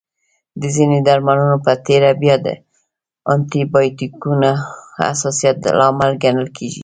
د 0.61 0.63
ځینو 0.75 0.97
درملنو 1.07 1.57
په 1.65 1.73
تېره 1.85 2.11
بیا 2.21 2.35
د 2.45 2.47
انټي 3.31 3.61
بایوټیکونو 3.71 4.49
حساسیت 4.99 5.57
لامل 5.79 6.11
ګڼل 6.23 6.47
کېږي. 6.57 6.79